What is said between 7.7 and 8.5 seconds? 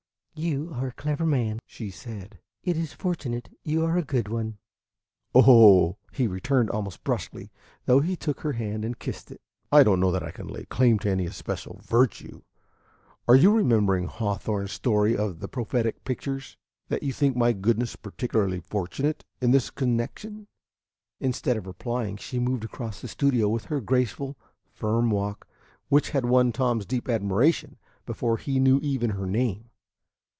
though he took